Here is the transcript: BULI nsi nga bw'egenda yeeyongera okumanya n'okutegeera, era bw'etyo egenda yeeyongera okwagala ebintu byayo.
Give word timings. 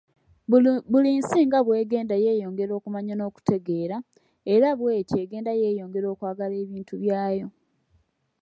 BULI 0.91 1.11
nsi 1.19 1.39
nga 1.47 1.59
bw'egenda 1.65 2.15
yeeyongera 2.25 2.71
okumanya 2.75 3.13
n'okutegeera, 3.15 3.97
era 4.53 4.67
bw'etyo 4.79 5.17
egenda 5.23 5.51
yeeyongera 5.61 6.07
okwagala 6.13 6.55
ebintu 6.63 6.93
byayo. 7.03 7.47